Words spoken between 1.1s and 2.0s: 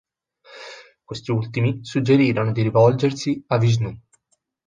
ultimi